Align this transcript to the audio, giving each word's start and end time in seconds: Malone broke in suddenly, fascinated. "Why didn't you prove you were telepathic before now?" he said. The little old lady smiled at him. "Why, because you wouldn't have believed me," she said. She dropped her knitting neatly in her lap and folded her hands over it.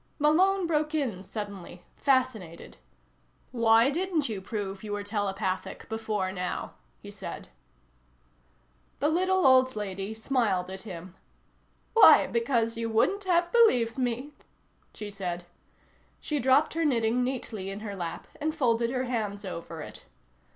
Malone 0.17 0.65
broke 0.65 0.95
in 0.95 1.23
suddenly, 1.23 1.83
fascinated. 1.95 2.77
"Why 3.51 3.91
didn't 3.91 4.29
you 4.29 4.41
prove 4.41 4.83
you 4.83 4.93
were 4.93 5.03
telepathic 5.03 5.87
before 5.89 6.31
now?" 6.31 6.73
he 7.03 7.11
said. 7.11 7.49
The 8.97 9.09
little 9.09 9.45
old 9.45 9.75
lady 9.75 10.15
smiled 10.15 10.71
at 10.71 10.81
him. 10.89 11.13
"Why, 11.93 12.25
because 12.25 12.77
you 12.77 12.89
wouldn't 12.89 13.25
have 13.25 13.51
believed 13.51 13.99
me," 13.99 14.31
she 14.91 15.11
said. 15.11 15.45
She 16.19 16.39
dropped 16.39 16.73
her 16.73 16.83
knitting 16.83 17.23
neatly 17.23 17.69
in 17.69 17.81
her 17.81 17.95
lap 17.95 18.25
and 18.39 18.55
folded 18.55 18.89
her 18.89 19.03
hands 19.03 19.45
over 19.45 19.83
it. 19.83 20.05